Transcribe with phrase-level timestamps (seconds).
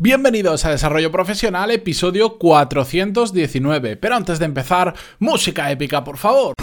[0.00, 3.96] Bienvenidos a Desarrollo Profesional, episodio 419.
[3.96, 6.54] Pero antes de empezar, música épica, por favor.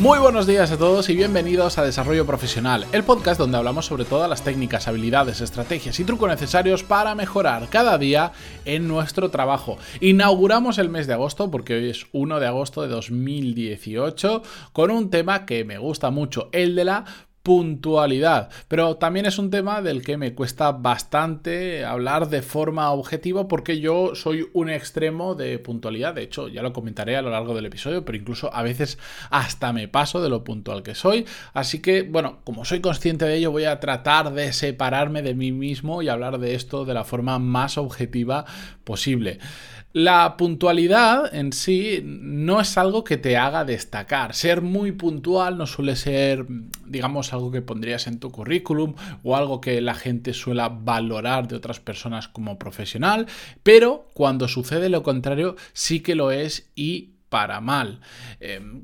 [0.00, 4.06] Muy buenos días a todos y bienvenidos a Desarrollo Profesional, el podcast donde hablamos sobre
[4.06, 8.32] todas las técnicas, habilidades, estrategias y trucos necesarios para mejorar cada día
[8.64, 9.76] en nuestro trabajo.
[10.00, 14.42] Inauguramos el mes de agosto porque hoy es 1 de agosto de 2018
[14.72, 17.04] con un tema que me gusta mucho, el de la
[17.42, 18.50] puntualidad.
[18.68, 23.80] Pero también es un tema del que me cuesta bastante hablar de forma objetiva porque
[23.80, 26.14] yo soy un extremo de puntualidad.
[26.14, 28.98] De hecho, ya lo comentaré a lo largo del episodio, pero incluso a veces
[29.30, 31.26] hasta me paso de lo puntual que soy.
[31.54, 35.52] Así que, bueno, como soy consciente de ello, voy a tratar de separarme de mí
[35.52, 38.44] mismo y hablar de esto de la forma más objetiva
[38.84, 39.38] posible.
[39.92, 44.34] La puntualidad en sí no es algo que te haga destacar.
[44.36, 46.46] Ser muy puntual no suele ser,
[46.86, 51.56] digamos, algo que pondrías en tu currículum o algo que la gente suele valorar de
[51.56, 53.26] otras personas como profesional,
[53.62, 58.00] pero cuando sucede lo contrario sí que lo es y para mal.
[58.40, 58.82] Em,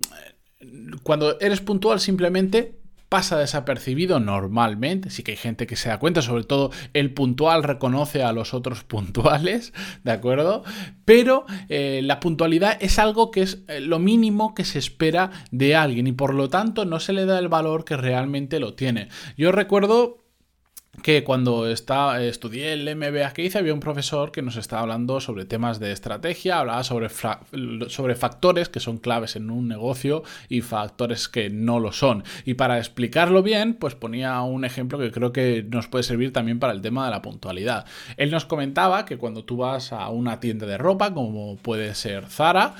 [1.03, 6.23] cuando eres puntual simplemente pasa desapercibido normalmente, sí que hay gente que se da cuenta,
[6.23, 9.73] sobre todo el puntual reconoce a los otros puntuales,
[10.05, 10.65] ¿de acuerdo?
[11.05, 15.77] Pero eh, la puntualidad es algo que es eh, lo mínimo que se espera de
[15.77, 19.09] alguien y por lo tanto no se le da el valor que realmente lo tiene.
[19.37, 20.26] Yo recuerdo
[21.03, 25.21] que cuando está, estudié el MBA que hice había un profesor que nos estaba hablando
[25.21, 27.09] sobre temas de estrategia, hablaba sobre,
[27.89, 32.25] sobre factores que son claves en un negocio y factores que no lo son.
[32.45, 36.59] Y para explicarlo bien, pues ponía un ejemplo que creo que nos puede servir también
[36.59, 37.87] para el tema de la puntualidad.
[38.17, 42.27] Él nos comentaba que cuando tú vas a una tienda de ropa, como puede ser
[42.27, 42.75] Zara,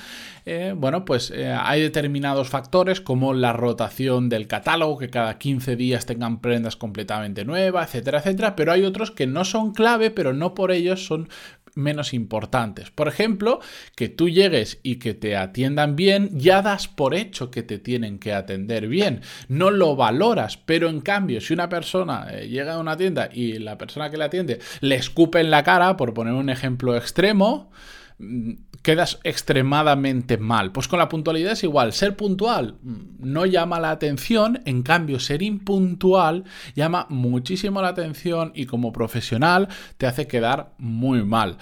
[0.49, 5.75] eh, bueno, pues eh, hay determinados factores como la rotación del catálogo, que cada 15
[5.75, 7.89] días tengan prendas completamente nuevas,
[8.55, 11.29] pero hay otros que no son clave, pero no por ellos son
[11.77, 12.91] menos importantes.
[12.91, 13.59] Por ejemplo,
[13.95, 18.19] que tú llegues y que te atiendan bien, ya das por hecho que te tienen
[18.19, 19.21] que atender bien.
[19.47, 23.59] No lo valoras, pero en cambio, si una persona eh, llega a una tienda y
[23.59, 27.71] la persona que le atiende le escupe en la cara, por poner un ejemplo extremo,
[28.81, 30.71] quedas extremadamente mal.
[30.71, 31.93] Pues con la puntualidad es igual.
[31.93, 36.45] Ser puntual mm, no llama la atención, en cambio ser impuntual
[36.75, 39.67] llama muchísimo la atención y como profesional
[39.97, 41.57] te hace quedar muy mal.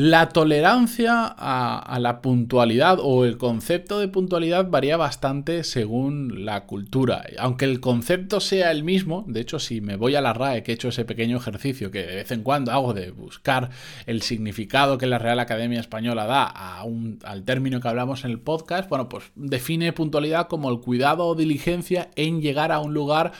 [0.00, 7.24] La tolerancia a, la puntualidad o el concepto de puntualidad varía bastante según la cultura.
[7.36, 10.70] Aunque el concepto sea el mismo, de hecho si me voy a la RAE que
[10.70, 13.70] he hecho ese pequeño ejercicio que de vez en cuando hago de buscar
[14.06, 18.88] el significado que la Real Academia Española da al término que hablamos en el podcast,
[18.88, 23.32] bueno, pues define puntualidad como el cuidado o diligencia en llegar a un lugar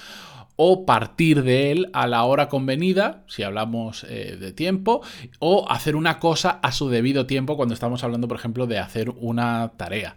[0.60, 5.02] o partir de él a la hora convenida, si hablamos eh, de tiempo,
[5.38, 9.10] o hacer una cosa a su debido tiempo cuando estamos hablando, por ejemplo, de hacer
[9.20, 10.16] una tarea.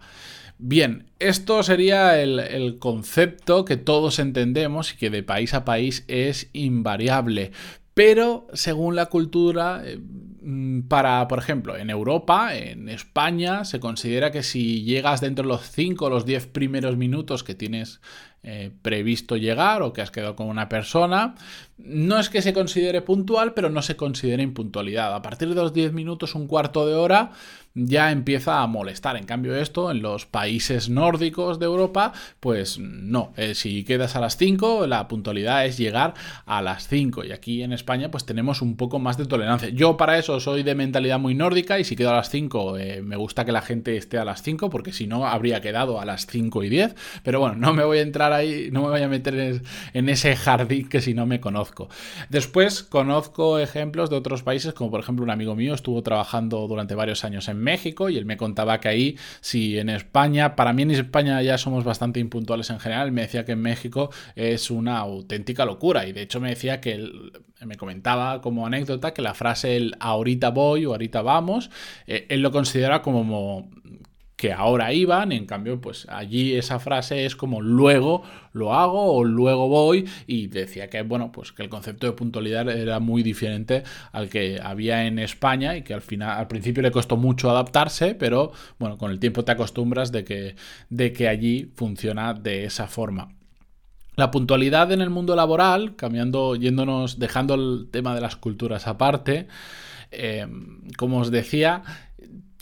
[0.58, 6.50] Bien, esto sería el, concepto que todos entendemos y que de país a país es
[6.52, 7.52] invariable.
[7.94, 14.32] Pero según la cultura, eh, mm, para, por ejemplo, en Europa, en España, se considera
[14.32, 18.00] que si llegas dentro de los 5 o los 10 primeros minutos que tienes
[18.44, 21.34] eh, previsto llegar o que has quedado con una persona.
[21.78, 25.14] No es que se considere puntual, pero no se considera impuntualidad.
[25.14, 27.30] A partir de los 10 minutos, un cuarto de hora,
[27.74, 29.16] ya empieza a molestar.
[29.16, 33.32] En cambio, esto en los países nórdicos de Europa, pues no.
[33.36, 36.14] Eh, si quedas a las 5, la puntualidad es llegar
[36.44, 37.24] a las 5.
[37.24, 39.70] Y aquí en España, pues tenemos un poco más de tolerancia.
[39.70, 43.02] Yo para eso soy de mentalidad muy nórdica y si quedo a las 5, eh,
[43.02, 46.04] me gusta que la gente esté a las 5, porque si no, habría quedado a
[46.04, 46.94] las 5 y 10.
[47.22, 49.60] Pero bueno, no me voy a entrar ahí, no me voy a meter
[49.92, 51.88] en ese jardín que si no me conozco.
[52.28, 56.94] Después conozco ejemplos de otros países, como por ejemplo un amigo mío estuvo trabajando durante
[56.94, 60.82] varios años en México y él me contaba que ahí, si en España, para mí
[60.82, 64.98] en España ya somos bastante impuntuales en general, me decía que en México es una
[64.98, 67.32] auténtica locura y de hecho me decía que él,
[67.64, 71.70] me comentaba como anécdota que la frase el ahorita voy o ahorita vamos,
[72.06, 73.70] eh, él lo considera como
[74.42, 79.22] que ahora iban, en cambio, pues allí esa frase es como luego lo hago o
[79.22, 83.84] luego voy y decía que, bueno, pues que el concepto de puntualidad era muy diferente
[84.10, 88.16] al que había en España y que al final, al principio le costó mucho adaptarse,
[88.16, 88.50] pero
[88.80, 90.56] bueno, con el tiempo te acostumbras de que,
[90.90, 93.28] de que allí funciona de esa forma.
[94.16, 99.46] La puntualidad en el mundo laboral, cambiando, yéndonos, dejando el tema de las culturas aparte,
[100.10, 100.48] eh,
[100.96, 101.84] como os decía,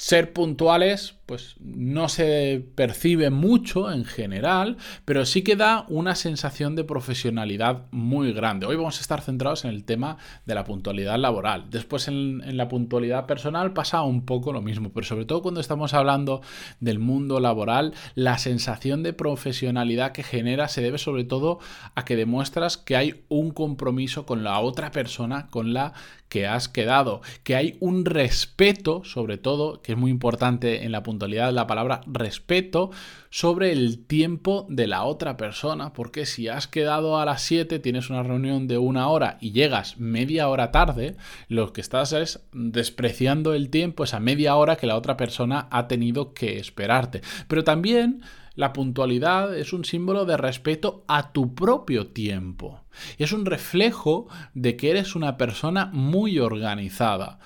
[0.00, 6.74] ser puntuales, pues no se percibe mucho en general, pero sí que da una sensación
[6.74, 8.64] de profesionalidad muy grande.
[8.64, 10.16] Hoy vamos a estar centrados en el tema
[10.46, 11.68] de la puntualidad laboral.
[11.68, 15.92] Después en, la puntualidad personal pasa un poco lo mismo, pero sobre todo cuando estamos
[15.92, 16.40] hablando
[16.80, 21.58] del mundo laboral, la sensación de profesionalidad que genera se debe sobre todo
[21.94, 25.92] a que demuestras que hay un compromiso con la otra persona con la
[26.30, 31.02] que has quedado, que hay un respeto, sobre todo, que es muy importante en la
[31.02, 32.90] puntualidad, la palabra respeto
[33.30, 38.10] sobre el tiempo de la otra persona, porque si has quedado a las 7, tienes
[38.10, 41.16] una reunión de una hora y llegas media hora tarde,
[41.48, 45.88] lo que estás es despreciando el tiempo, esa media hora que la otra persona ha
[45.88, 47.20] tenido que esperarte.
[47.48, 48.22] Pero también
[48.54, 52.80] la puntualidad es un símbolo de respeto a tu propio tiempo.
[53.16, 57.38] Es un reflejo de que eres una persona muy organizada.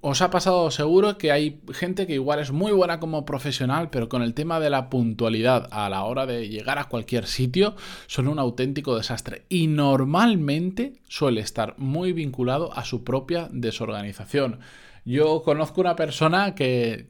[0.00, 4.08] Os ha pasado seguro que hay gente que igual es muy buena como profesional, pero
[4.08, 7.76] con el tema de la puntualidad a la hora de llegar a cualquier sitio
[8.08, 9.44] son un auténtico desastre.
[9.48, 14.58] Y normalmente suele estar muy vinculado a su propia desorganización.
[15.04, 17.08] Yo conozco una persona que,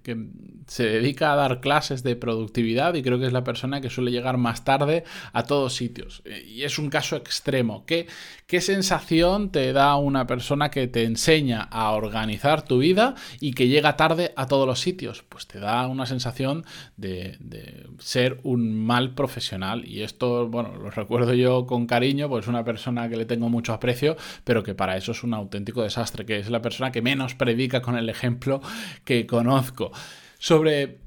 [0.67, 4.11] se dedica a dar clases de productividad y creo que es la persona que suele
[4.11, 6.23] llegar más tarde a todos sitios.
[6.46, 7.87] Y es un caso extremo.
[7.87, 8.06] ¿Qué,
[8.46, 13.69] qué sensación te da una persona que te enseña a organizar tu vida y que
[13.69, 15.25] llega tarde a todos los sitios?
[15.26, 16.67] Pues te da una sensación
[16.99, 19.88] de, de ser un mal profesional.
[19.88, 23.49] Y esto, bueno, lo recuerdo yo con cariño, pues es una persona que le tengo
[23.49, 27.02] mucho aprecio, pero que para eso es un auténtico desastre, que es la persona que
[27.02, 28.61] menos predica el ejemplo
[29.05, 29.93] que conozco.
[30.38, 31.00] Sobre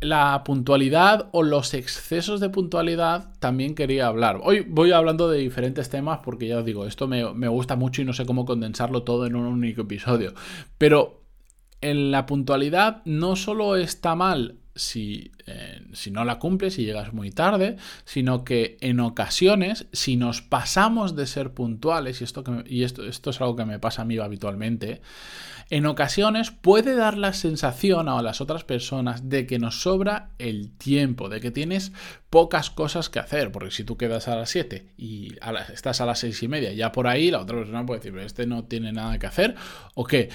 [0.00, 4.40] la puntualidad o los excesos de puntualidad también quería hablar.
[4.42, 8.02] Hoy voy hablando de diferentes temas porque ya os digo, esto me, me, gusta mucho
[8.02, 10.34] y no sé cómo condensarlo todo en un único episodio.
[10.78, 11.22] Pero
[11.80, 17.12] en la puntualidad no solo está mal si, eh, si, no la cumples y llegas
[17.12, 22.82] muy tarde, sino que en ocasiones, si nos pasamos de ser puntuales, y esto, y
[22.82, 25.00] esto, esto es algo que me pasa a mí habitualmente,
[25.68, 30.70] en ocasiones puede dar la sensación a las otras personas de que nos sobra el
[30.70, 31.92] tiempo, de que tienes
[32.30, 35.34] pocas cosas que hacer, porque si tú quedas a las 7 y
[35.72, 38.46] estás a las 6 y media, ya por ahí la otra persona puede decir, este
[38.46, 39.56] no tiene nada que hacer,
[39.94, 40.28] o qué.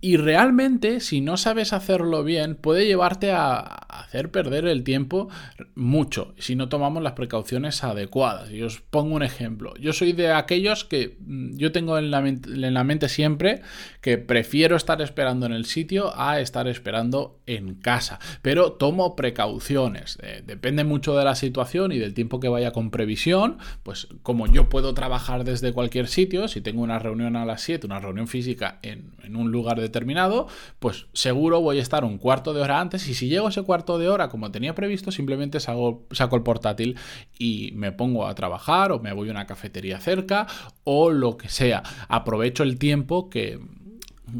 [0.00, 5.28] Y realmente, si no sabes hacerlo bien, puede llevarte a hacer perder el tiempo
[5.74, 8.50] mucho, si no tomamos las precauciones adecuadas.
[8.50, 9.74] Y os pongo un ejemplo.
[9.76, 13.62] Yo soy de aquellos que mm, yo tengo en la, en la mente siempre
[14.00, 18.18] que prefiero estar esperando en el sitio a estar esperando en casa.
[18.42, 20.18] Pero tomo precauciones.
[20.22, 23.58] Eh, depende mucho de la situación y del tiempo que vaya con previsión.
[23.82, 27.86] Pues como yo puedo trabajar desde cualquier sitio, si tengo una reunión a las 7,
[27.86, 30.46] una reunión física en, en un lugar determinado,
[30.78, 33.98] pues seguro voy a estar un cuarto de hora antes y si llego ese cuarto
[33.98, 36.96] de hora como tenía previsto, simplemente saco, el portátil
[37.38, 40.46] y me pongo a trabajar o me voy a una cafetería cerca
[40.84, 41.82] o lo que sea.
[42.08, 43.60] Aprovecho el tiempo que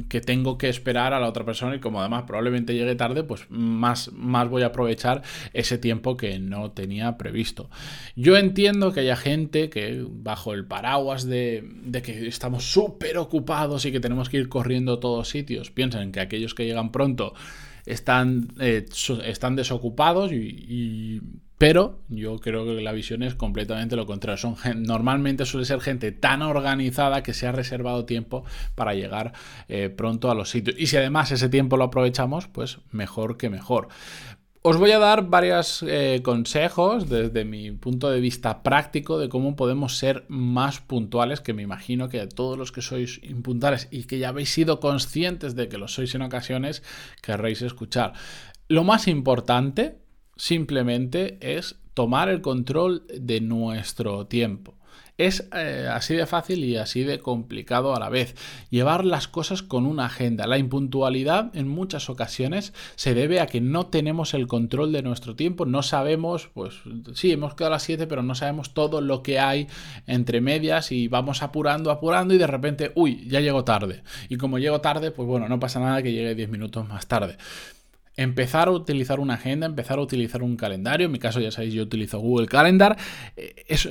[0.09, 3.47] que tengo que esperar a la otra persona y como además probablemente llegue tarde, pues
[3.51, 5.23] más, más voy a aprovechar
[5.53, 7.71] ese tiempo que no tenía previsto.
[8.17, 13.85] Yo entiendo que haya gente que bajo el paraguas de, de que estamos súper ocupados
[13.85, 17.35] y que tenemos que ir corriendo a todos sitios, piensan que aquellos que llegan pronto
[17.87, 18.87] están, eh,
[19.25, 21.21] están desocupados y,
[21.59, 24.37] pero yo creo que la visión es completamente lo contrario.
[24.39, 28.45] Son, normalmente suele ser gente tan organizada que se ha reservado tiempo
[28.75, 29.33] para llegar
[29.69, 30.77] eh, pronto a los sitios.
[30.79, 33.89] Y si además ese tiempo lo aprovechamos, pues mejor que mejor.
[34.67, 39.57] Os voy a dar varios eh, consejos desde mi punto de vista práctico de cómo
[39.57, 44.19] podemos ser más puntuales, que me imagino que todos los que sois impuntuales y que
[44.19, 46.83] ya habéis sido conscientes de que lo sois en ocasiones,
[47.21, 48.15] querréis escuchar.
[48.67, 49.99] Lo más importante
[50.35, 54.79] simplemente es tomar el control de nuestro tiempo.
[55.17, 58.35] Es eh, así de fácil y así de complicado a la vez.
[58.71, 60.49] Llevar las cosas con una agenda.
[60.49, 65.37] La impuntualidad en muchas ocasiones se debe a que no tenemos el control de nuestro
[65.37, 65.67] tiempo.
[65.67, 66.75] No sabemos, pues
[67.15, 69.69] sí, hemos quedado a las 7, pero no sabemos todo lo que hay
[70.09, 74.03] entre medias y vamos apurando, apurando y de repente, uy, ya llego tarde.
[74.29, 77.37] Y como llego tarde, pues bueno, no pasa nada que llegue 10 minutos más tarde
[78.17, 81.07] empezar a utilizar una agenda, empezar a utilizar un calendario.
[81.07, 82.97] En mi caso, ya sabéis, yo utilizo Google Calendar.
[83.37, 83.89] Es,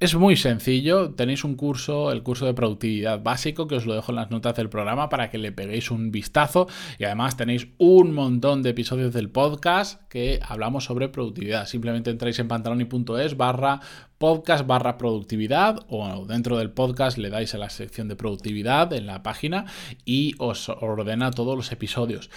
[0.00, 1.10] es, muy sencillo.
[1.14, 4.56] Tenéis un curso, el curso de productividad básico, que os lo dejo en las notas
[4.56, 6.66] del programa para que le peguéis un vistazo.
[6.98, 11.66] Y además tenéis un montón de episodios del podcast que hablamos sobre productividad.
[11.66, 13.80] Simplemente entráis en pantaloni.es barra
[14.18, 19.06] podcast barra productividad o dentro del podcast le dais a la sección de productividad en
[19.08, 19.66] la página
[20.04, 22.30] y os ordena todos los episodios.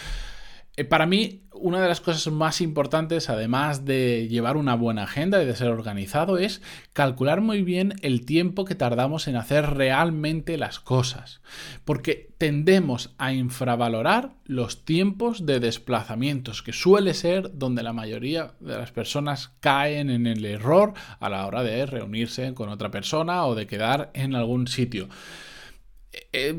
[0.78, 5.42] Eh, para mí, una de las cosas más importantes, además de llevar una buena agenda
[5.42, 10.58] y de ser organizado, es calcular muy bien el tiempo que tardamos en hacer realmente
[10.58, 11.42] las cosas.
[11.86, 18.78] Porque tendemos a infravalorar los tiempos de desplazamientos, que suele ser donde la mayoría de
[18.78, 23.56] las personas caen en el error a la hora de reunirse con otra persona o
[23.56, 25.08] de quedar en algún sitio.
[26.12, 26.56] Eh, eh,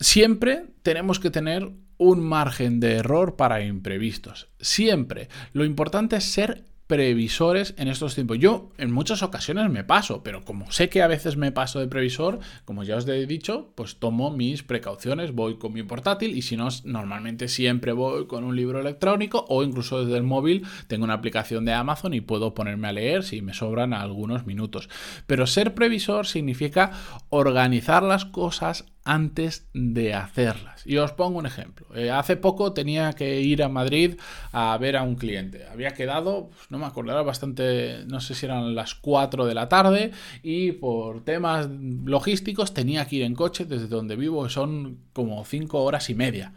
[0.00, 4.48] siempre tenemos que tener un margen de error para imprevistos.
[4.60, 5.28] Siempre.
[5.52, 8.38] Lo importante es ser previsores en estos tiempos.
[8.38, 11.88] Yo en muchas ocasiones me paso, pero como sé que a veces me paso de
[11.88, 16.42] previsor, como ya os he dicho, pues tomo mis precauciones, voy con mi portátil y
[16.42, 21.04] si no, normalmente siempre voy con un libro electrónico o incluso desde el móvil tengo
[21.04, 24.88] una aplicación de Amazon y puedo ponerme a leer si me sobran algunos minutos.
[25.26, 26.92] Pero ser previsor significa
[27.30, 30.84] organizar las cosas antes de hacerlas.
[30.84, 31.86] Y os pongo un ejemplo.
[31.94, 34.18] Eh, hace poco tenía que ir a Madrid
[34.52, 35.64] a ver a un cliente.
[35.66, 39.54] Había quedado, pues, no me acuerdo, era bastante, no sé si eran las 4 de
[39.54, 40.10] la tarde
[40.42, 41.68] y por temas
[42.04, 46.52] logísticos tenía que ir en coche desde donde vivo, son como 5 horas y media.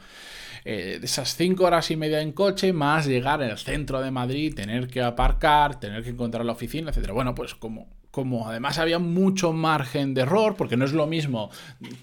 [0.65, 4.87] Eh, esas 5 horas y media en coche, más llegar al centro de Madrid, tener
[4.87, 7.11] que aparcar, tener que encontrar la oficina, etc.
[7.11, 11.49] Bueno, pues como como además había mucho margen de error, porque no es lo mismo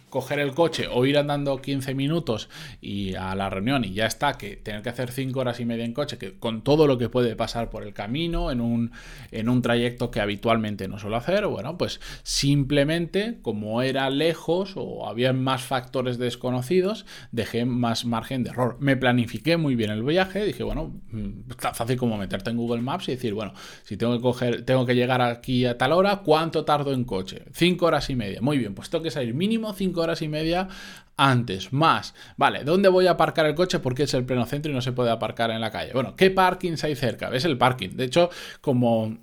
[0.09, 2.49] coger el coche o ir andando 15 minutos
[2.81, 5.85] y a la reunión y ya está, que tener que hacer 5 horas y media
[5.85, 8.93] en coche, que con todo lo que puede pasar por el camino, en un,
[9.33, 15.09] en un trayecto que habitualmente no suelo hacer, bueno, pues simplemente como era lejos o
[15.09, 18.77] había más factores desconocidos, dejé más margen de error.
[18.81, 22.83] Me planifiqué muy bien el viaje, dije, bueno, mm, está fácil como meterte en Google
[22.83, 26.17] Maps y decir, bueno, si tengo que coger, tengo que llegar aquí a tal hora,
[26.25, 27.45] ¿cuánto tardo en coche?
[27.53, 28.41] Cinco horas y media.
[28.41, 30.69] Muy bien, pues tengo que salir mínimo cinco horas y media
[31.17, 32.15] antes, más.
[32.37, 33.79] Vale, ¿dónde voy a aparcar el coche?
[33.79, 35.93] Porque es el pleno centro y no se puede aparcar en la calle.
[35.93, 37.31] Bueno, ¿qué parkings hay cerca?
[37.31, 37.91] ¿Ves el parking?
[37.91, 39.17] De hecho, como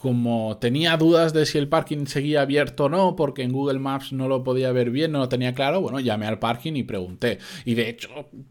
[0.00, 4.12] como tenía dudas de si el parking seguía abierto o no, porque en Google Maps
[4.12, 7.38] no lo podía ver bien, no lo tenía claro, bueno, llamé al parking y pregunté.
[7.64, 8.08] Y de hecho,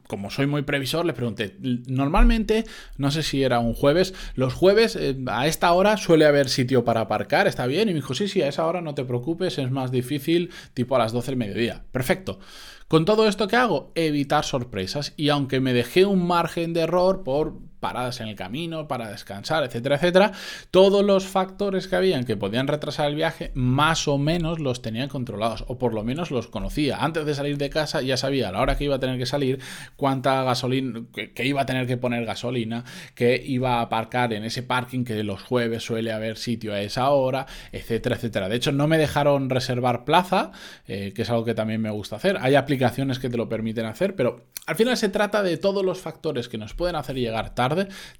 [0.07, 2.63] como soy muy previsor, le pregunté, normalmente,
[2.97, 6.83] no sé si era un jueves, los jueves eh, a esta hora suele haber sitio
[6.83, 7.89] para aparcar, ¿está bien?
[7.89, 10.95] Y me dijo, sí, sí, a esa hora no te preocupes, es más difícil, tipo
[10.95, 11.83] a las 12 del mediodía.
[11.91, 12.39] Perfecto.
[12.87, 13.93] Con todo esto, ¿qué hago?
[13.95, 15.13] Evitar sorpresas.
[15.15, 19.65] Y aunque me dejé un margen de error por paradas en el camino, para descansar,
[19.65, 20.31] etcétera, etcétera,
[20.69, 25.07] todos los factores que habían que podían retrasar el viaje, más o menos los tenía
[25.09, 26.97] controlados, o por lo menos los conocía.
[26.97, 29.25] Antes de salir de casa ya sabía a la hora que iba a tener que
[29.25, 29.59] salir,
[29.97, 32.85] cuánta gasolina, que, iba a tener que poner gasolina,
[33.15, 37.09] que iba a aparcar en ese parking que los jueves suele haber sitio a esa
[37.09, 38.47] hora, etcétera, etcétera.
[38.47, 40.51] De hecho, no me dejaron reservar plaza,
[40.87, 42.37] eh, que es algo que también me gusta hacer.
[42.41, 45.99] Hay aplicaciones que te lo permiten hacer, pero al final se trata de todos los
[45.99, 47.70] factores que nos pueden hacer llegar tarde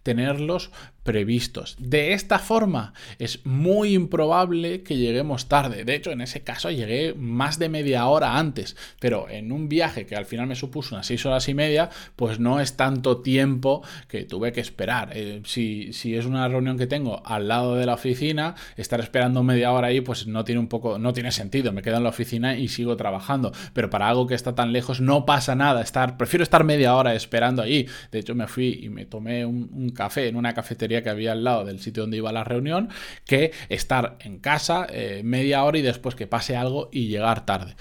[0.03, 0.72] tenerlos
[1.03, 1.75] previstos.
[1.79, 5.84] De esta forma es muy improbable que lleguemos tarde.
[5.84, 10.05] De hecho, en ese caso llegué más de media hora antes, pero en un viaje
[10.05, 13.84] que al final me supuso unas seis horas y media, pues no es tanto tiempo
[14.08, 15.12] que tuve que esperar.
[15.13, 19.43] Eh, si, si, es una reunión que tengo al lado de la oficina, estar esperando
[19.43, 21.72] media hora ahí, pues no tiene un poco, no tiene sentido.
[21.72, 23.51] Me quedo en la oficina y sigo trabajando.
[23.74, 25.81] Pero para algo que está tan lejos no pasa nada.
[25.81, 27.88] Estar, prefiero estar media hora esperando ahí.
[28.12, 31.43] De hecho, me fui y me tomé un, café en una cafetería que había al
[31.43, 32.89] lado del sitio donde iba la reunión
[33.25, 37.75] que estar en casa eh, media hora y después que pase algo y llegar tarde.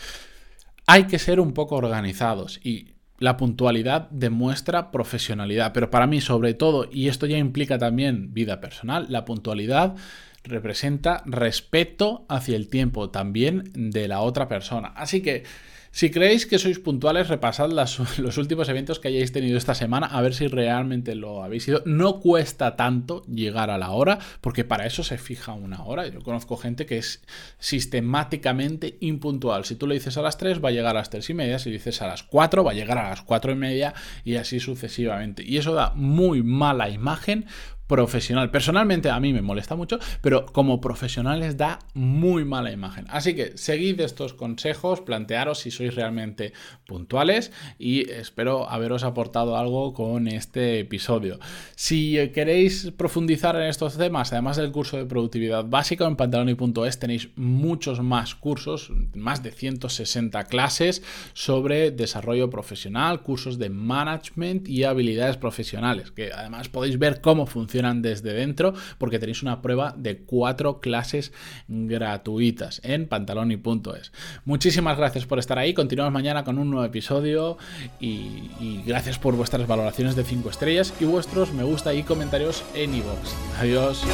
[0.87, 6.55] Hay que ser un poco organizados y la puntualidad demuestra profesionalidad, pero para mí sobre
[6.55, 9.95] todo, y esto ya implica también vida personal, la puntualidad
[10.43, 14.89] representa respeto hacia el tiempo también de la otra persona.
[14.97, 15.45] Así que
[15.93, 17.71] si creéis que sois puntuales, repasad
[18.19, 21.83] los últimos eventos que hayáis tenido esta semana, a ver si realmente lo habéis sido.
[21.85, 26.07] No cuesta tanto llegar a la hora, porque para eso se fija una hora.
[26.07, 27.23] Yo conozco gente que es
[27.59, 29.65] sistemáticamente impuntual.
[29.65, 31.59] Si tú le dices a las 3, va a llegar a las 3 y media.
[31.59, 33.95] Si dices a las 4, va a llegar a las 4 y media
[34.25, 35.43] y así sucesivamente.
[35.45, 37.47] Y eso da muy mala imagen
[37.91, 38.53] profesional.
[38.53, 43.05] Personalmente a mí me molesta mucho, pero como profesionales da muy mala imagen.
[43.09, 46.53] Así que seguid estos consejos, plantearos si sois realmente
[46.87, 51.41] puntuales y espero haberos aportado algo con este episodio.
[51.75, 57.31] Si queréis profundizar en estos temas, además del curso de productividad básica en pantaloni.es tenéis
[57.35, 65.37] muchos más cursos, más de 160 clases sobre desarrollo profesional, cursos de management y habilidades
[65.39, 70.81] profesionales, que además podéis ver cómo funciona desde dentro porque tenéis una prueba de cuatro
[70.81, 71.33] clases
[71.69, 74.13] gratuitas en pantaloni.es.
[74.45, 75.75] Muchísimas gracias por estar ahí.
[75.75, 77.59] Continuamos mañana con un nuevo episodio
[77.99, 82.63] y, y gracias por vuestras valoraciones de 5 estrellas y vuestros me gusta y comentarios
[82.75, 83.35] en iVoox.
[83.59, 84.05] Adiós.